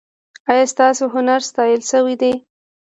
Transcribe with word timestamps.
ایا 0.51 0.65
ستاسو 0.73 1.03
هنر 1.15 1.39
ستایل 1.49 1.81
شوی 1.91 2.15
دی؟ 2.21 2.33